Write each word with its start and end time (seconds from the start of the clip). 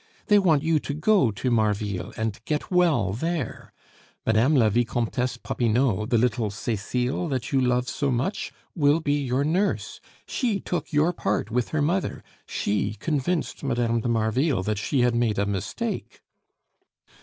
They 0.29 0.39
want 0.39 0.63
you 0.63 0.79
to 0.79 0.95
go 0.95 1.29
to 1.29 1.51
Marville 1.51 2.11
and 2.17 2.43
get 2.45 2.71
well 2.71 3.13
there. 3.13 3.71
Mme. 4.25 4.55
la 4.55 4.67
Vicomtesse 4.69 5.37
Popinot, 5.37 6.09
the 6.09 6.17
little 6.17 6.49
Cecile 6.49 7.27
that 7.27 7.51
you 7.51 7.61
love 7.61 7.87
so 7.87 8.09
much, 8.09 8.51
will 8.75 8.99
be 8.99 9.21
your 9.23 9.43
nurse. 9.43 10.01
She 10.25 10.59
took 10.59 10.91
your 10.91 11.13
part 11.13 11.51
with 11.51 11.69
her 11.69 11.83
mother. 11.83 12.23
She 12.47 12.95
convinced 12.95 13.63
Mme. 13.63 13.99
de 14.01 14.07
Marville 14.09 14.63
that 14.63 14.79
she 14.79 15.01
had 15.01 15.13
made 15.13 15.37
a 15.37 15.45
mistake." 15.45 16.21